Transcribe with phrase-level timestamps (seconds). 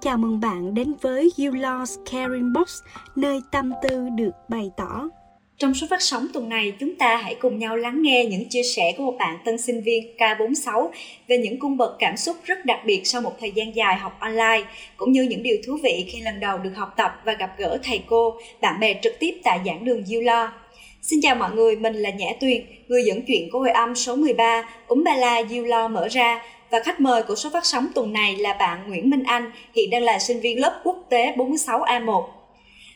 [0.00, 2.82] Chào mừng bạn đến với You Lost Caring Box,
[3.16, 5.08] nơi tâm tư được bày tỏ.
[5.58, 8.62] Trong số phát sóng tuần này, chúng ta hãy cùng nhau lắng nghe những chia
[8.62, 10.88] sẻ của một bạn tân sinh viên K46
[11.28, 14.16] về những cung bậc cảm xúc rất đặc biệt sau một thời gian dài học
[14.20, 14.62] online,
[14.96, 17.78] cũng như những điều thú vị khi lần đầu được học tập và gặp gỡ
[17.82, 20.52] thầy cô, bạn bè trực tiếp tại giảng đường Lo.
[21.02, 24.16] Xin chào mọi người, mình là Nhã Tuyền, người dẫn chuyện của hội âm số
[24.16, 26.42] 13, Úm Ba La Lo mở ra,
[26.74, 29.90] và khách mời của số phát sóng tuần này là bạn Nguyễn Minh Anh, hiện
[29.90, 32.24] đang là sinh viên lớp quốc tế 46A1.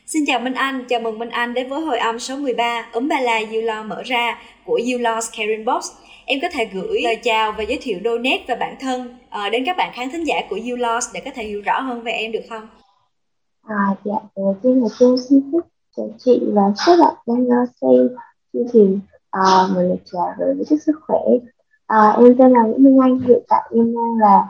[0.06, 3.08] Xin chào Minh Anh, chào mừng Minh Anh đến với hồi âm số 13 Ấm
[3.08, 5.84] Ba La You Lo mở ra của You Lo's Caring Box.
[6.24, 9.62] Em có thể gửi lời chào và giới thiệu donate và bản thân ờ, đến
[9.66, 12.12] các bạn khán thính giả của You Lo's để có thể hiểu rõ hơn về
[12.12, 12.68] em được không?
[13.62, 17.72] À, dạ, đầu tiên là tôi xin phép chào chị và các bạn đang nghe
[17.80, 18.16] xem
[18.52, 19.00] chương trình
[19.38, 21.20] uh, một lời chào với sức khỏe
[21.88, 24.46] À, em tên là Nguyễn Minh Anh, hiện tại em đang là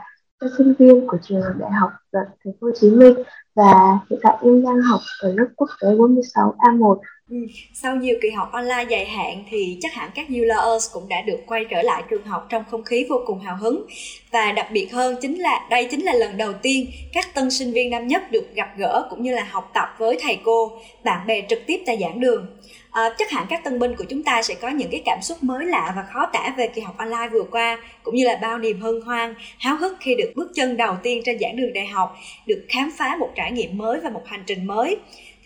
[0.58, 3.14] sinh viên của trường Đại học Luật Thành phố Hồ Chí Minh
[3.54, 6.98] và hiện tại em đang học ở lớp quốc tế 46 A1.
[7.30, 7.36] Ừ.
[7.74, 11.38] Sau nhiều kỳ học online dài hạn thì chắc hẳn các ULers cũng đã được
[11.46, 13.86] quay trở lại trường học trong không khí vô cùng hào hứng.
[14.30, 17.72] Và đặc biệt hơn chính là đây chính là lần đầu tiên các tân sinh
[17.72, 20.72] viên năm nhất được gặp gỡ cũng như là học tập với thầy cô,
[21.04, 22.46] bạn bè trực tiếp tại giảng đường.
[22.90, 25.42] À, chắc hẳn các tân binh của chúng ta sẽ có những cái cảm xúc
[25.42, 28.58] mới lạ và khó tả về kỳ học online vừa qua cũng như là bao
[28.58, 31.86] niềm hân hoan háo hức khi được bước chân đầu tiên trên giảng đường đại
[31.86, 34.96] học được khám phá một trải nghiệm mới và một hành trình mới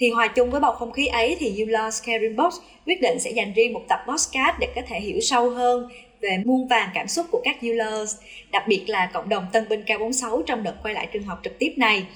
[0.03, 2.55] thì hòa chung với bầu không khí ấy thì Yulas Lost Caring Box
[2.87, 5.89] quyết định sẽ dành riêng một tập podcast để có thể hiểu sâu hơn
[6.21, 8.15] về muôn vàng cảm xúc của các Ulers,
[8.51, 11.59] đặc biệt là cộng đồng tân binh K46 trong đợt quay lại trường học trực
[11.59, 12.07] tiếp này.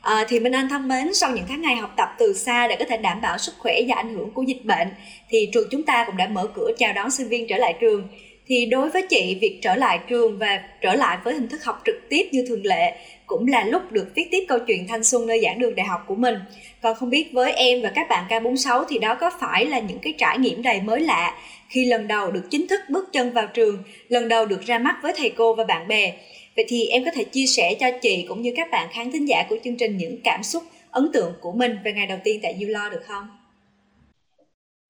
[0.00, 2.76] À, thì Minh Anh thân mến, sau những tháng ngày học tập từ xa để
[2.78, 4.88] có thể đảm bảo sức khỏe và ảnh hưởng của dịch bệnh,
[5.28, 8.08] thì trường chúng ta cũng đã mở cửa chào đón sinh viên trở lại trường.
[8.46, 11.82] Thì đối với chị, việc trở lại trường và trở lại với hình thức học
[11.84, 15.26] trực tiếp như thường lệ cũng là lúc được viết tiếp câu chuyện thanh xuân
[15.26, 16.34] nơi giảng đường đại học của mình.
[16.82, 19.98] Còn không biết với em và các bạn K46 thì đó có phải là những
[19.98, 21.38] cái trải nghiệm đầy mới lạ
[21.68, 23.78] khi lần đầu được chính thức bước chân vào trường,
[24.08, 26.12] lần đầu được ra mắt với thầy cô và bạn bè
[26.56, 29.28] Vậy thì em có thể chia sẻ cho chị cũng như các bạn khán thính
[29.28, 32.40] giả của chương trình những cảm xúc ấn tượng của mình về ngày đầu tiên
[32.42, 33.28] tại Ulo được không?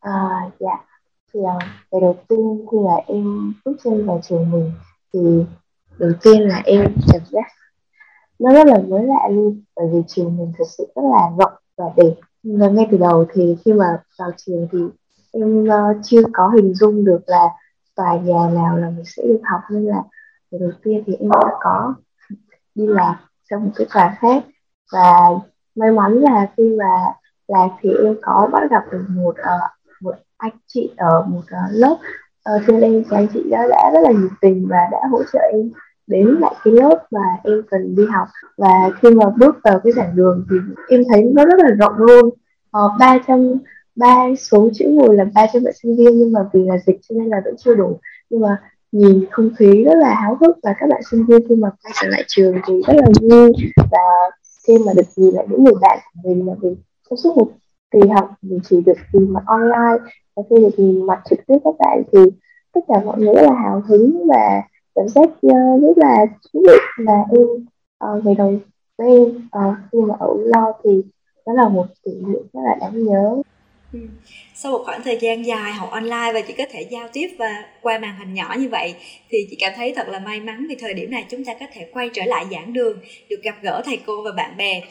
[0.00, 0.12] À,
[0.60, 0.93] dạ.
[1.34, 1.58] Thì là
[1.90, 4.72] cái đầu tiên khi là em bước chân vào trường mình
[5.12, 5.44] thì
[5.98, 7.46] đầu tiên là em cảm giác
[8.38, 9.62] nó rất là mới lạ luôn.
[9.76, 12.14] Bởi vì trường mình thực sự rất là rộng và đẹp.
[12.42, 14.78] Và ngay từ đầu thì khi mà vào trường thì
[15.32, 17.48] em uh, chưa có hình dung được là
[17.96, 19.60] tòa nhà nào là mình sẽ được học.
[19.70, 20.02] Nên là
[20.52, 21.94] thì đầu tiên thì em đã có
[22.74, 23.20] đi lạc
[23.50, 24.44] trong một cái tòa khác.
[24.92, 25.30] Và
[25.74, 27.14] may mắn là khi mà
[27.48, 31.58] lạc thì em có bắt gặp được một uh, một anh chị ở một ờ,
[31.70, 31.96] lớp
[32.56, 35.22] uh, trên đây thì anh chị đã đã rất là nhiệt tình và đã hỗ
[35.32, 35.70] trợ em
[36.06, 38.28] đến lại cái lớp mà em cần đi học.
[38.56, 40.56] Và khi mà bước vào cái giảng đường thì
[40.88, 42.30] em thấy nó rất là rộng luôn.
[42.70, 43.54] Ờ, ba trăm
[43.96, 46.98] ba số chữ ngồi là ba trăm bạn sinh viên nhưng mà vì là dịch
[47.08, 48.00] cho nên là vẫn chưa đủ.
[48.30, 48.56] Nhưng mà
[48.92, 51.92] nhìn không khí rất là háo hức và các bạn sinh viên khi mà quay
[52.02, 53.52] trở lại trường thì rất là vui.
[53.76, 54.30] Và
[54.66, 56.76] khi mà được nhìn lại những người bạn của mình mà mình
[57.10, 57.50] trong suốt một
[57.94, 60.04] thì học mình chỉ được nhìn mặt online
[60.36, 62.18] và khi được nhìn mặt trực tiếp các bạn thì
[62.72, 64.62] tất cả mọi người rất là hào hứng và
[64.94, 67.46] cảm giác uh, rất là thú vị là em
[67.98, 68.54] ờ, uh, ngày đầu
[68.98, 71.02] tiên uh, ờ, khi mà ở lo thì
[71.46, 73.42] đó là một kỷ niệm rất là đáng nhớ
[73.94, 74.00] Ừ.
[74.54, 77.64] Sau một khoảng thời gian dài học online và chỉ có thể giao tiếp và
[77.82, 78.94] qua màn hình nhỏ như vậy
[79.28, 81.66] thì chị cảm thấy thật là may mắn vì thời điểm này chúng ta có
[81.72, 82.98] thể quay trở lại giảng đường,
[83.30, 84.82] được gặp gỡ thầy cô và bạn bè.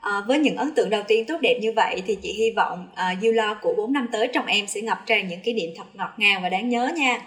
[0.00, 2.88] À, với những ấn tượng đầu tiên tốt đẹp như vậy thì chị hy vọng
[2.94, 5.52] ờ, uh, you lo của 4 năm tới trong em sẽ ngập tràn những kỷ
[5.52, 7.20] niệm thật ngọt ngào và đáng nhớ nha.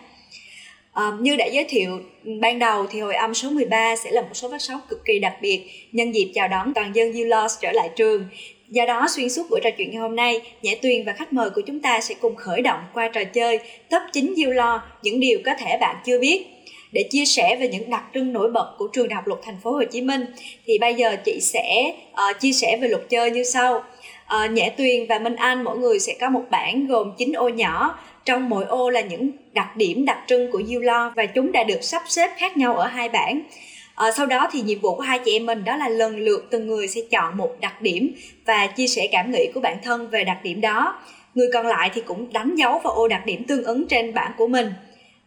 [0.93, 4.21] À, như đã giới thiệu ừ, ban đầu thì hồi âm số 13 sẽ là
[4.21, 7.59] một số phát sóng cực kỳ đặc biệt nhân dịp chào đón toàn dân ULOS
[7.61, 8.25] trở lại trường
[8.69, 11.49] Do đó, xuyên suốt buổi trò chuyện ngày hôm nay, Nhã Tuyền và khách mời
[11.49, 13.59] của chúng ta sẽ cùng khởi động qua trò chơi
[13.89, 16.45] Top 9 You Lo, những điều có thể bạn chưa biết.
[16.91, 19.57] Để chia sẻ về những đặc trưng nổi bật của trường Đại học Luật Thành
[19.63, 20.25] phố Hồ Chí Minh,
[20.65, 23.83] thì bây giờ chị sẽ uh, chia sẻ về luật chơi như sau.
[24.35, 27.49] Uh, Nhã Tuyền và Minh Anh mỗi người sẽ có một bảng gồm 9 ô
[27.49, 27.99] nhỏ.
[28.25, 31.63] Trong mỗi ô là những đặc điểm đặc trưng của Diêu Lo và chúng đã
[31.63, 33.41] được sắp xếp khác nhau ở hai bảng
[33.99, 36.47] à, sau đó thì nhiệm vụ của hai chị em mình đó là lần lượt
[36.51, 38.13] từng người sẽ chọn một đặc điểm
[38.45, 40.99] và chia sẻ cảm nghĩ của bản thân về đặc điểm đó
[41.35, 44.31] người còn lại thì cũng đánh dấu vào ô đặc điểm tương ứng trên bảng
[44.37, 44.73] của mình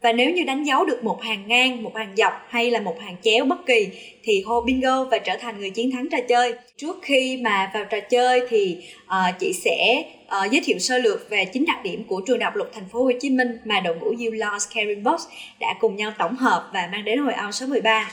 [0.03, 3.01] và nếu như đánh dấu được một hàng ngang, một hàng dọc hay là một
[3.01, 3.89] hàng chéo bất kỳ
[4.23, 6.55] thì hô bingo và trở thành người chiến thắng trò chơi.
[6.77, 11.31] Trước khi mà vào trò chơi thì uh, chị sẽ uh, giới thiệu sơ lược
[11.31, 13.97] về chính đặc điểm của trường đại luật Thành phố Hồ Chí Minh mà đội
[13.97, 15.23] ngũ You Lost Caring Box
[15.61, 18.11] đã cùng nhau tổng hợp và mang đến hồi ao số 13.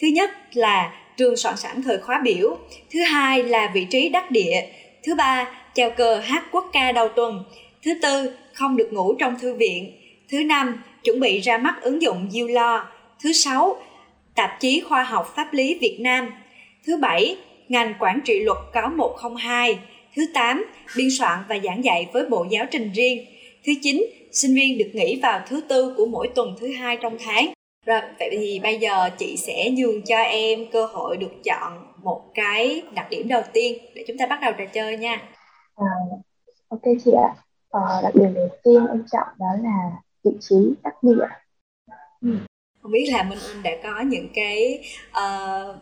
[0.00, 2.58] Thứ nhất là trường soạn sẵn thời khóa biểu
[2.90, 4.62] thứ hai là vị trí đắc địa
[5.04, 7.44] thứ ba chào cờ hát quốc ca đầu tuần
[7.82, 9.92] thứ tư không được ngủ trong thư viện
[10.30, 12.88] thứ năm chuẩn bị ra mắt ứng dụng Lo
[13.22, 13.76] thứ sáu
[14.34, 16.32] tạp chí khoa học pháp lý Việt Nam.
[16.86, 17.36] Thứ bảy
[17.68, 19.78] ngành quản trị luật có 102
[20.16, 20.64] thứ tám
[20.96, 23.24] biên soạn và giảng dạy với bộ giáo trình riêng.
[23.66, 27.16] Thứ chín sinh viên được nghỉ vào thứ tư của mỗi tuần thứ hai trong
[27.24, 27.52] tháng.
[27.86, 32.22] Rồi vậy thì bây giờ chị sẽ nhường cho em cơ hội được chọn một
[32.34, 35.22] cái đặc điểm đầu tiên để chúng ta bắt đầu trò chơi nha.
[35.76, 35.86] À,
[36.68, 37.34] ok chị ạ.
[37.70, 39.90] À, đặc điểm đầu tiên em chọn đó là
[40.24, 41.26] vị trí đắc địa
[42.22, 42.30] ừ.
[42.82, 45.76] không biết là minh anh đã có những cái uh,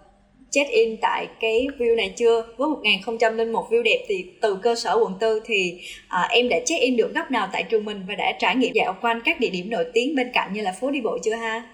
[0.50, 2.42] check in tại cái view này chưa?
[2.56, 6.82] Với 1001 view đẹp thì từ cơ sở quận tư thì uh, em đã check
[6.82, 9.50] in được góc nào tại trường mình và đã trải nghiệm dạo quanh các địa
[9.50, 11.70] điểm nổi tiếng bên cạnh như là phố đi bộ chưa ha?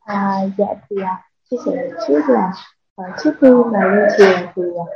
[0.00, 1.04] À, dạ thì uh,
[1.50, 2.52] chia sẻ một chút là
[3.00, 4.88] uh, trước khi mà lên trường thì uh,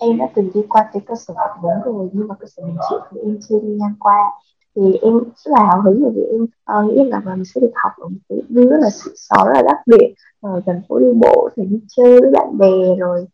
[0.00, 2.62] em đã từng đi qua cái cơ sở quận bốn rồi nhưng mà cơ sở
[2.66, 4.30] mình chịu thì em chưa đi ngang qua
[4.76, 7.60] thì em rất là hào hứng bởi vì em uh, nghĩ rằng là mình sẽ
[7.60, 10.62] được học ở một cái view rất là xịn xó rất là đặc biệt ở
[10.66, 13.26] gần phố đi bộ thì đi chơi với bạn bè rồi.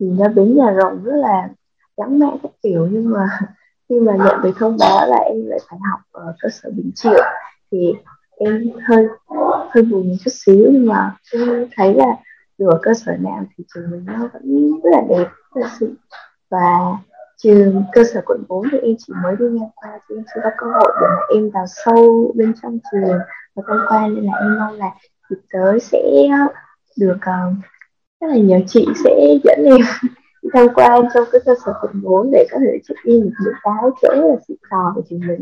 [0.00, 1.48] Thì ra bến nhà rồng rất là
[1.96, 3.28] lãng mạn các kiểu nhưng mà
[3.88, 6.90] khi mà nhận được thông báo là em lại phải học ở cơ sở bình
[6.94, 7.22] triệu
[7.70, 7.92] thì
[8.36, 9.06] em hơi
[9.70, 10.68] hơi buồn một chút xíu.
[10.72, 12.16] Nhưng mà em thấy là
[12.58, 15.70] dù ở cơ sở nào thì trường mình nó vẫn rất là đẹp rất là
[15.80, 15.94] xịn.
[16.50, 16.96] Và
[17.42, 20.40] trường cơ sở quận 4 thì em chỉ mới đi ngang qua thì em chưa
[20.44, 23.18] có cơ hội để mà em vào sâu bên trong trường
[23.54, 24.14] và tham quan.
[24.14, 24.90] Nên là em mong là
[25.30, 26.28] dịp tới sẽ
[26.96, 27.54] được uh,
[28.20, 29.80] rất là nhiều chị sẽ dẫn em
[30.42, 33.32] đi tham quan trong cái cơ sở quận 4 để có thể check in những
[33.64, 35.40] cái chỗ là xịn sò của trường mình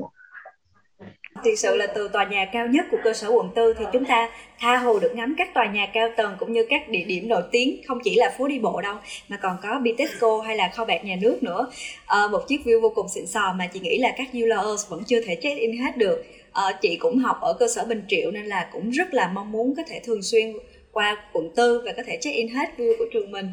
[1.44, 4.04] Thực sự là từ tòa nhà cao nhất của cơ sở quận tư thì chúng
[4.04, 7.28] ta tha hồ được ngắm các tòa nhà cao tầng cũng như các địa điểm
[7.28, 8.96] nổi tiếng không chỉ là phố đi bộ đâu
[9.28, 11.70] mà còn có Bitexco hay là kho bạc nhà nước nữa.
[12.06, 15.02] À, một chiếc view vô cùng xịn sò mà chị nghĩ là các Ulers vẫn
[15.06, 16.24] chưa thể check in hết được.
[16.52, 19.52] À, chị cũng học ở cơ sở Bình Triệu nên là cũng rất là mong
[19.52, 20.52] muốn có thể thường xuyên
[20.92, 23.50] qua quận tư và có thể check in hết view của trường mình.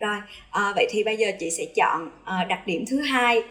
[0.00, 0.16] Rồi,
[0.50, 3.42] à, vậy thì bây giờ chị sẽ chọn à, đặc điểm thứ hai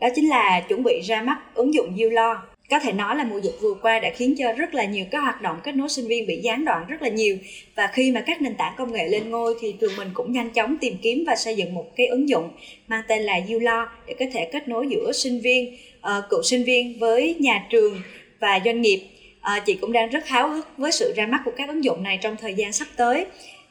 [0.00, 3.38] đó chính là chuẩn bị ra mắt ứng dụng Ulo có thể nói là mùa
[3.38, 6.06] dịch vừa qua đã khiến cho rất là nhiều các hoạt động kết nối sinh
[6.06, 7.38] viên bị gián đoạn rất là nhiều.
[7.74, 10.50] Và khi mà các nền tảng công nghệ lên ngôi thì trường mình cũng nhanh
[10.50, 12.50] chóng tìm kiếm và xây dựng một cái ứng dụng
[12.88, 16.64] mang tên là Ulo để có thể kết nối giữa sinh viên ờ, cựu sinh
[16.64, 18.00] viên với nhà trường
[18.40, 19.00] và doanh nghiệp.
[19.40, 22.02] Ờ, chị cũng đang rất háo hức với sự ra mắt của các ứng dụng
[22.02, 23.26] này trong thời gian sắp tới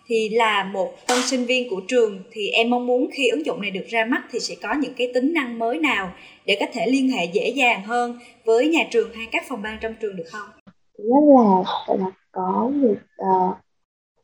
[0.08, 3.62] thì là một tân sinh viên của trường thì em mong muốn khi ứng dụng
[3.62, 6.12] này được ra mắt thì sẽ có những cái tính năng mới nào
[6.46, 9.78] để có thể liên hệ dễ dàng hơn với nhà trường hay các phòng ban
[9.82, 10.50] trong trường được không?
[10.98, 11.64] Nhất là
[11.96, 13.54] là có một uh, ờ,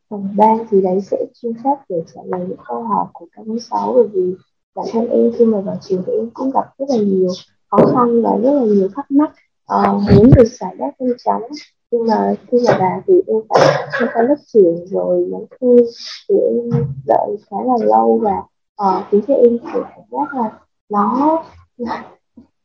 [0.10, 3.48] phòng ban thì đấy sẽ chuyên trách để trả lời những câu hỏi của các
[3.48, 4.36] lớp sáu bởi vì
[4.76, 7.30] bản thân em khi mà vào trường thì em cũng gặp rất là nhiều
[7.70, 9.32] khó khăn và rất là nhiều thắc mắc
[9.74, 11.42] uh, muốn được giải đáp nhanh chóng
[11.92, 13.68] nhưng mà khi mà bà thì em phải
[14.00, 15.86] em phải lớp trưởng rồi nhắn tin
[16.30, 18.42] thì em đợi khá là lâu và
[18.76, 20.52] ờ, uh, khiến cho em thì cảm giác là
[20.90, 21.44] nó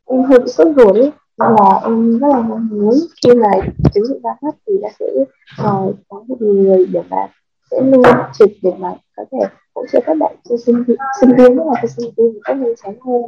[0.05, 3.51] em hơi bị sốt ruột ấy nên là em rất là mong muốn khi mà
[3.95, 7.29] chứng bị ra mắt thì đã sẽ uh, có một người để mà
[7.71, 8.05] sẽ luôn
[8.39, 9.39] trực để mà có thể
[9.75, 12.41] hỗ trợ các bạn cho sinh viên sinh viên rất là cho sinh viên có
[12.45, 13.23] cách nhanh chóng hơn.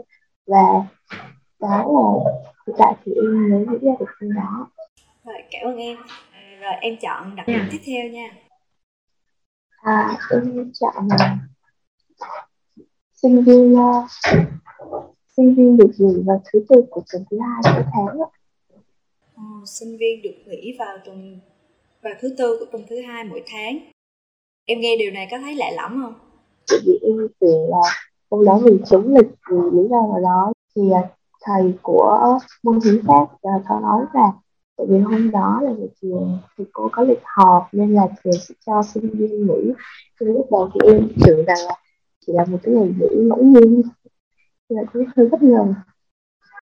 [0.46, 0.84] Và
[1.60, 2.32] đó là
[2.66, 4.66] hiện tại thì em mới nghĩ ra được cái đó
[5.28, 5.96] rồi cảm ơn em
[6.60, 8.28] rồi em chọn đặc điểm tiếp theo nha
[9.82, 11.38] à em chọn là
[13.14, 14.10] sinh viên uh,
[15.36, 18.28] sinh viên được nghỉ vào thứ tư của tuần thứ hai mỗi tháng ạ.
[19.36, 21.40] À, sinh viên được nghỉ vào tuần
[22.02, 23.78] vào thứ tư của tuần thứ hai mỗi tháng.
[24.64, 26.14] Em nghe điều này có thấy lạ lẫm không?
[26.70, 27.90] Bởi vì em tưởng là
[28.30, 31.02] hôm đó mình chống lịch vì lý do nào đó thì à,
[31.40, 34.32] thầy của môn hiến pháp có nói là
[34.78, 38.32] tại vì hôm đó là nhà trường thì cô có lịch họp nên là trường
[38.32, 39.72] sẽ cho sinh viên nghỉ.
[40.20, 41.74] Nhưng lúc đầu thì em tưởng rằng là
[42.26, 43.82] chỉ là một cái ngày nghỉ ngẫu nhiên
[44.68, 45.74] là cũng hơi bất ngờ.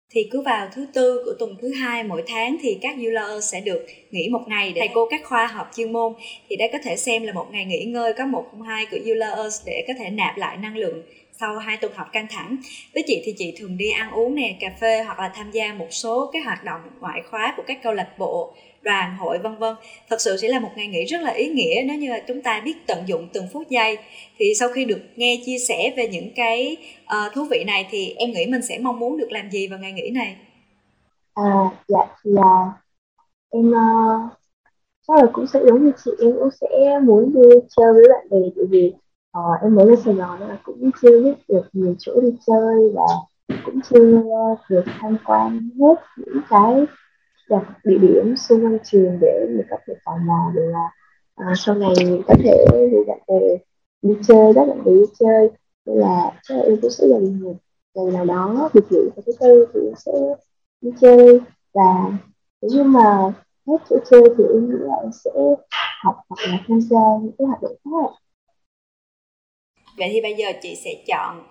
[0.10, 3.62] Thì cứ vào thứ tư của tuần thứ hai mỗi tháng thì các ULR sẽ
[3.62, 6.14] được nghỉ một ngày để thầy cô các khoa học chuyên môn.
[6.50, 9.62] Thì đây có thể xem là một ngày nghỉ ngơi có một hai của ULR
[9.66, 11.02] để có thể nạp lại năng lượng
[11.40, 12.58] sau hai tuần học căng thẳng.
[12.94, 15.74] Với chị thì chị thường đi ăn uống nè cà phê hoặc là tham gia
[15.74, 19.58] một số cái hoạt động ngoại khóa của các câu lạc bộ đoàn hội vân
[19.58, 19.76] vân.
[20.10, 22.42] Thật sự sẽ là một ngày nghỉ rất là ý nghĩa nếu như là chúng
[22.42, 23.98] ta biết tận dụng từng phút giây.
[24.38, 28.14] Thì sau khi được nghe chia sẻ về những cái uh, thú vị này thì
[28.18, 30.36] em nghĩ mình sẽ mong muốn được làm gì vào ngày nghỉ này?
[31.34, 31.44] À
[31.88, 32.54] dạ thì à,
[33.50, 34.32] em uh,
[35.08, 38.30] chắc là cũng sẽ giống như chị em cũng sẽ muốn đi chơi với bạn
[38.30, 38.94] bè tại vì
[39.38, 42.92] uh, em mới lên Sài Gòn là cũng chưa biết được nhiều chỗ đi chơi
[42.96, 43.08] và
[43.66, 46.86] cũng chưa ờ, được tham quan hết những cái
[47.50, 50.90] đặc địa điểm xung quanh trường để mình có thể tò mò để là
[51.36, 53.58] à, sau này mình có thể đi bạn bè
[54.02, 55.50] đi chơi các bạn đi chơi.
[55.86, 57.56] Nên là chắc là em cũng sẽ dành một
[57.96, 60.12] ngày nào đó được nghỉ vào thứ tư thì em sẽ
[60.82, 61.40] đi chơi.
[61.74, 62.12] Và
[62.62, 63.34] nếu như mà
[63.68, 65.32] hết chỗ chơi thì em nghĩ là em sẽ
[66.04, 68.23] học hoặc là tham gia những cái hoạt động khác
[69.98, 71.44] vậy thì bây giờ chị sẽ chọn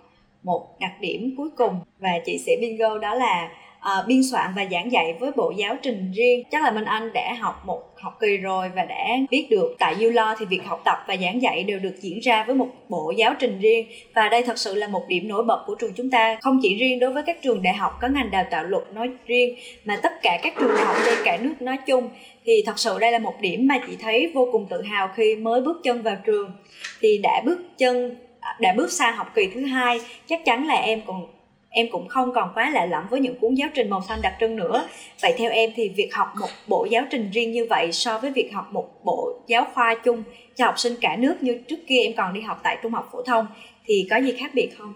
[0.42, 3.50] một đặc điểm cuối cùng và chị sẽ bingo đó là
[3.82, 6.42] uh, biên soạn và giảng dạy với bộ giáo trình riêng.
[6.50, 9.94] Chắc là minh anh đã học một học kỳ rồi và đã biết được tại
[10.04, 13.12] ULO thì việc học tập và giảng dạy đều được diễn ra với một bộ
[13.16, 13.87] giáo trình riêng.
[14.14, 16.38] Và đây thật sự là một điểm nổi bật của trường chúng ta.
[16.40, 19.11] Không chỉ riêng đối với các trường đại học có ngành đào tạo luật nói
[19.26, 22.08] riêng mà tất cả các trường đại học trên cả nước nói chung.
[22.44, 25.37] Thì thật sự đây là một điểm mà chị thấy vô cùng tự hào khi
[25.37, 26.52] mới bước chân vào trường.
[27.00, 28.16] Thì đã bước chân
[28.61, 31.26] đã bước sang học kỳ thứ hai, chắc chắn là em còn,
[31.68, 34.34] em cũng không còn quá lạ lẫm với những cuốn giáo trình màu xanh đặc
[34.40, 34.88] trưng nữa.
[35.22, 38.30] Vậy theo em thì việc học một bộ giáo trình riêng như vậy so với
[38.30, 40.22] việc học một bộ giáo khoa chung
[40.54, 43.08] cho học sinh cả nước như trước kia em còn đi học tại trung học
[43.12, 43.46] phổ thông
[43.84, 44.92] thì có gì khác biệt không?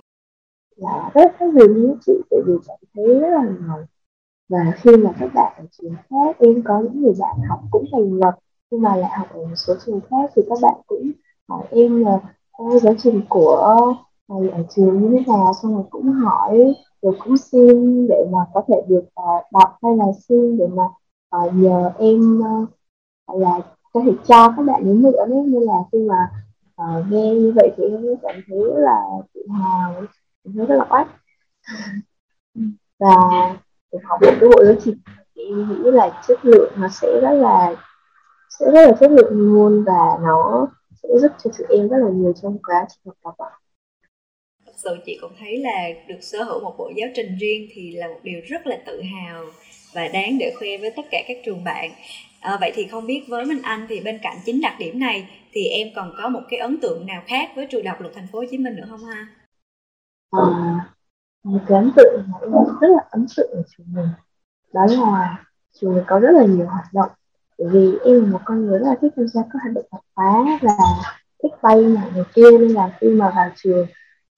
[0.77, 3.87] Dạ rất khác biệt với chị tại vì cảm thấy rất là ngầu.
[4.49, 7.85] Và khi mà các bạn ở trường khác, em có những người bạn học cũng
[7.93, 8.39] thành lập,
[8.71, 11.13] nhưng mà lại học ở một số trường khác thì các bạn cũng
[11.49, 12.19] hỏi em là
[12.83, 13.77] giáo trình của
[14.29, 15.53] thầy ở trường như thế nào?
[15.63, 19.97] Xong rồi cũng hỏi rồi cũng xin để mà có thể được uh, đọc hay
[19.97, 20.83] là xin để mà
[21.37, 23.59] uh, nhờ em uh, là
[23.93, 26.31] có thể cho các bạn những nữa đấy như là khi mà
[26.83, 29.01] uh, nghe như vậy thì em cảm thấy rất là
[29.35, 29.95] tự hào
[30.45, 31.09] cảm thấy rất là oách.
[32.99, 33.17] Và
[33.93, 34.99] để học một cái bộ giáo trình
[35.35, 37.75] thì em nghĩ là chất lượng nó sẽ rất là
[38.59, 40.69] sẽ rất là chất lượng luôn và nó
[41.09, 43.53] sẽ giúp cho tụi em rất là nhiều trong quá trình học tập ạ
[44.77, 48.07] sự chị cũng thấy là được sở hữu một bộ giáo trình riêng thì là
[48.07, 49.45] một điều rất là tự hào
[49.95, 51.91] và đáng để khoe với tất cả các trường bạn
[52.41, 55.29] à, vậy thì không biết với Minh Anh thì bên cạnh chính đặc điểm này
[55.53, 58.15] thì em còn có một cái ấn tượng nào khác với trường đại học luật
[58.15, 59.27] thành phố Hồ Chí Minh nữa không ha?
[60.31, 60.43] À,
[61.45, 64.09] một cái ấn tượng mà em rất là ấn tượng ở trường mình
[64.73, 67.11] đó là trường mình có rất là nhiều hoạt động
[67.59, 69.85] bởi vì em là một con người rất là thích tham gia các hoạt động
[69.91, 70.77] tập khóa và
[71.43, 73.87] thích bay này người kia nên là khi mà vào trường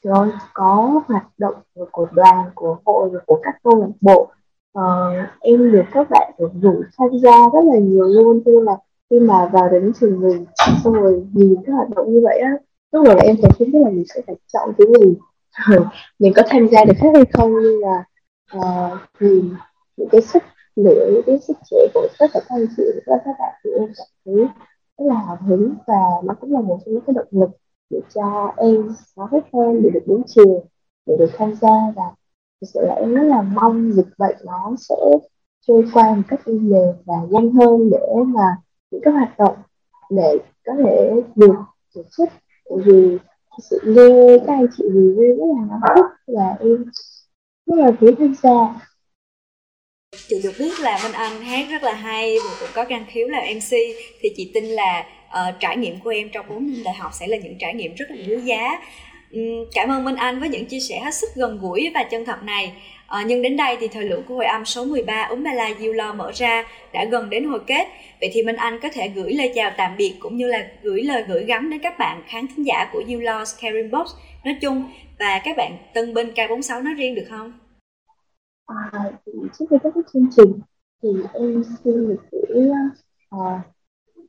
[0.05, 1.55] rồi có hoạt động
[1.91, 4.31] của đoàn của hội rồi của các câu lạc bộ.
[4.79, 8.65] Uh, em được các bạn được rủ tham gia rất là nhiều luôn cho nên
[8.65, 8.77] là
[9.11, 10.45] khi mà vào đến trường mình
[10.85, 12.51] xong rồi nhìn các hoạt động như vậy á
[12.93, 15.17] lúc đầu là em thấy không biết là mình sẽ phải chọn cái gì.
[16.19, 18.05] Mình có tham gia được hết hay không nhưng là
[18.57, 19.55] uh, nhìn
[19.97, 20.43] những cái sức
[20.85, 23.71] lựa những cái sức trẻ của tất cả các anh chị và các bạn thì
[23.71, 24.35] em cảm thấy
[24.99, 27.51] rất là hào hứng và nó cũng là một trong những cái động lực
[27.91, 30.67] để cho em có hết thêm để được đến trường,
[31.07, 32.03] để được tham gia và
[32.61, 34.97] thực sự là em rất là mong dịch bệnh nó sẽ
[35.67, 38.57] trôi qua một cách êm lề và nhanh hơn để mà
[38.91, 39.57] những cái hoạt động
[40.11, 41.55] để có thể được
[41.95, 42.29] tổ chức.
[42.71, 46.85] Bởi vì thực sự nghe các anh chị review rất là hạnh hức và em
[47.67, 48.81] rất là quý tham gia
[50.29, 53.29] chị được biết là Minh Anh hát rất là hay và cũng có năng khiếu
[53.29, 53.71] làm MC
[54.21, 57.27] thì chị tin là uh, trải nghiệm của em trong 4 năm đại học sẽ
[57.27, 58.81] là những trải nghiệm rất là quý giá
[59.33, 62.25] um, cảm ơn Minh Anh với những chia sẻ hết sức gần gũi và chân
[62.25, 62.73] thật này
[63.09, 65.71] À, nhưng đến đây thì thời lượng của hội âm số 13 Úm Ba La
[65.81, 67.89] Diêu Lo mở ra đã gần đến hồi kết.
[68.21, 71.03] Vậy thì Minh Anh có thể gửi lời chào tạm biệt cũng như là gửi
[71.03, 74.09] lời gửi gắm đến các bạn khán thính giả của Diêu Lo Caring Box
[74.45, 74.85] nói chung
[75.19, 77.68] và các bạn tân binh K46 nói riêng được không?
[78.69, 79.13] À,
[79.59, 80.61] trước khi kết thúc chương trình
[81.03, 82.71] thì em xin được gửi
[83.37, 83.61] uh,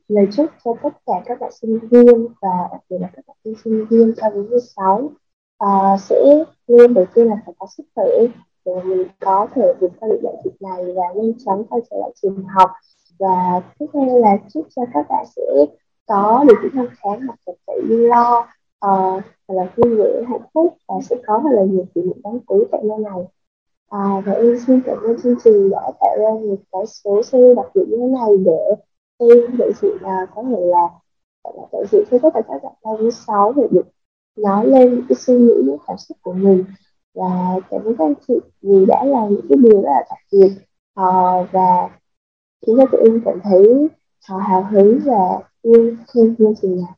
[0.08, 3.54] lời chúc cho tất cả các bạn sinh viên và đặc biệt là các bạn
[3.64, 5.10] sinh viên cho đến 16
[5.58, 8.06] à, sẽ luôn đầu tiên là phải có sức khỏe
[8.64, 11.96] để mình có thể vượt qua được đại dịch này và nhanh chóng quay trở
[11.96, 12.70] lại trường học.
[13.18, 15.66] Và tiếp theo là chúc cho các bạn sẽ
[16.06, 18.48] có được những năm tháng học tập tại đi lo
[18.86, 22.40] uh, là vui vẻ hạnh phúc và sẽ có thật là nhiều kỷ niệm đáng
[22.46, 23.26] quý tại nơi này
[23.90, 27.56] à, và em xin cảm ơn chương trình đã tạo ra một cái số series
[27.56, 28.74] đặc biệt như thế này để
[29.18, 30.88] em đại diện là có thể là
[31.44, 33.86] là đại diện cho tất cả các bạn ba thứ sáu để được
[34.36, 36.64] nói lên những cái suy nghĩ những cảm xúc của mình
[37.14, 40.18] và cảm ơn các anh chị vì đã làm những cái điều rất là đặc
[40.32, 40.50] biệt
[41.00, 41.88] uh, và
[42.66, 43.68] khiến cho tụi em cảm thấy
[44.34, 46.92] uh, hào hứng và yêu thêm chương trình này.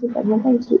[0.00, 0.76] Xin cảm ơn các anh chị.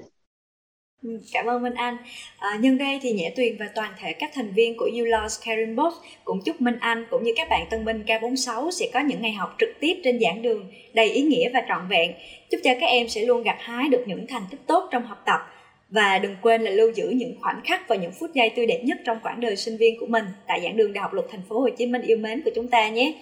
[1.02, 1.96] Ừ, cảm ơn Minh Anh.
[2.38, 5.76] À, nhân đây thì Nhã Tuyền và toàn thể các thành viên của ULOS Caring
[5.76, 9.22] Box cũng chúc Minh Anh cũng như các bạn tân binh K46 sẽ có những
[9.22, 12.12] ngày học trực tiếp trên giảng đường đầy ý nghĩa và trọn vẹn.
[12.50, 15.22] Chúc cho các em sẽ luôn gặt hái được những thành tích tốt trong học
[15.26, 15.40] tập
[15.88, 18.80] và đừng quên là lưu giữ những khoảnh khắc và những phút giây tươi đẹp
[18.84, 21.42] nhất trong quãng đời sinh viên của mình tại giảng đường Đại học Luật Thành
[21.48, 23.12] phố Hồ Chí Minh yêu mến của chúng ta nhé.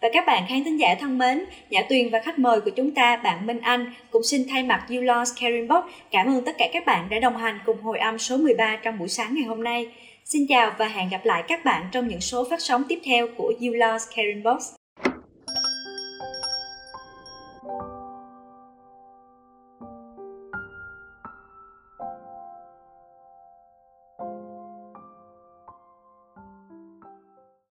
[0.00, 2.90] Và các bạn khán thính giả thân mến, Nhã Tuyền và khách mời của chúng
[2.90, 6.58] ta, bạn Minh Anh, cũng xin thay mặt You Lost Caring Box cảm ơn tất
[6.58, 9.44] cả các bạn đã đồng hành cùng hồi âm số 13 trong buổi sáng ngày
[9.44, 9.86] hôm nay.
[10.24, 13.28] Xin chào và hẹn gặp lại các bạn trong những số phát sóng tiếp theo
[13.36, 14.77] của You Lost Caring Box.